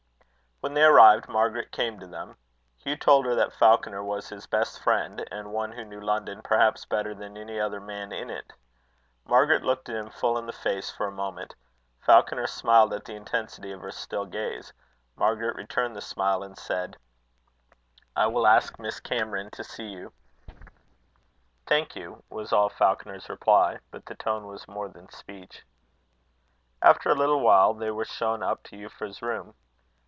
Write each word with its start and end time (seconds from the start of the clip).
When 0.63 0.75
they 0.75 0.83
arrived, 0.83 1.27
Margaret 1.27 1.71
came 1.71 1.99
to 1.99 2.05
them. 2.05 2.37
Hugh 2.77 2.95
told 2.95 3.25
her 3.25 3.33
that 3.33 3.51
Falconer 3.55 4.03
was 4.03 4.29
his 4.29 4.45
best 4.45 4.79
friend, 4.83 5.25
and 5.31 5.51
one 5.51 5.71
who 5.71 5.83
knew 5.83 5.99
London 5.99 6.43
perhaps 6.43 6.85
better 6.85 7.15
than 7.15 7.35
any 7.35 7.59
other 7.59 7.79
man 7.79 8.11
in 8.11 8.29
it. 8.29 8.53
Margaret 9.25 9.63
looked 9.63 9.89
at 9.89 9.95
him 9.95 10.11
full 10.11 10.37
in 10.37 10.45
the 10.45 10.53
face 10.53 10.91
for 10.91 11.07
a 11.07 11.11
moment. 11.11 11.55
Falconer 12.01 12.45
smiled 12.45 12.93
at 12.93 13.05
the 13.05 13.15
intensity 13.15 13.71
of 13.71 13.81
her 13.81 13.89
still 13.89 14.27
gaze. 14.27 14.71
Margaret 15.15 15.55
returned 15.55 15.95
the 15.95 15.99
smile, 16.01 16.43
and 16.43 16.55
said: 16.55 16.95
"I 18.15 18.27
will 18.27 18.45
ask 18.45 18.77
Miss 18.77 18.99
Cameron 18.99 19.49
to 19.53 19.63
see 19.63 19.85
ye." 19.87 20.07
"Thank 21.65 21.95
you," 21.95 22.21
was 22.29 22.53
all 22.53 22.69
Falconer's 22.69 23.29
reply; 23.29 23.79
but 23.89 24.05
the 24.05 24.13
tone 24.13 24.45
was 24.45 24.67
more 24.67 24.89
than 24.89 25.09
speech. 25.09 25.65
After 26.83 27.09
a 27.09 27.15
little 27.15 27.39
while, 27.41 27.73
they 27.73 27.89
were 27.89 28.05
shown 28.05 28.43
up 28.43 28.61
to 28.65 28.77
Euphra's 28.77 29.23
room. 29.23 29.55